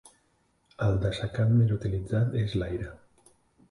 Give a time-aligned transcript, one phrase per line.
[0.85, 2.95] El dessecant més utilitzat és l'aire.